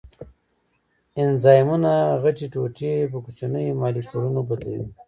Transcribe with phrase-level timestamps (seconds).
[1.23, 1.91] انزایمونه
[2.23, 4.87] غټې ټوټې په کوچنیو مالیکولونو بدلوي.